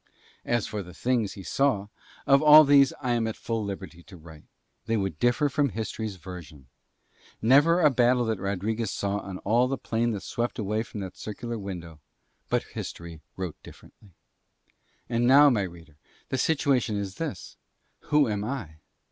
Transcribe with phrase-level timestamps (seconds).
[0.45, 1.87] As for the things he saw,
[2.25, 4.87] of all of these I am at full liberty to write, and yet, my reader,
[4.87, 6.69] they would differ from History's version:
[7.39, 11.17] never a battle that Rodriguez saw on all the plain that swept away from that
[11.17, 11.99] circular window,
[12.49, 14.15] but History wrote differently.
[15.07, 15.97] And now, my reader,
[16.29, 17.57] the situation is this:
[18.07, 18.77] who am I?